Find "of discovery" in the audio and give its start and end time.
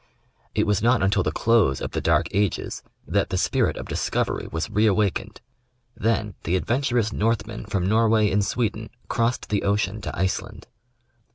3.77-4.47